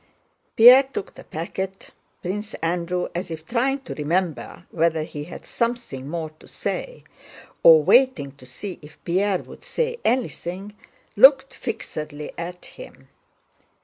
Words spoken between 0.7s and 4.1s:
took the packet. Prince Andrew, as if trying to